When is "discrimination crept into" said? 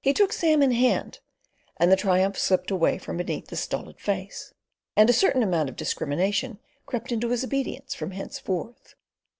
5.74-7.30